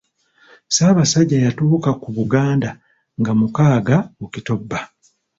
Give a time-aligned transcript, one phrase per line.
[0.67, 2.69] Ssaabasajja yatuuka ku Buganda
[3.19, 4.81] nga mukaaga October.